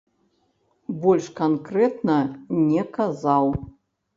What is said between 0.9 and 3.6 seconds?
Больш канкрэтна не казаў.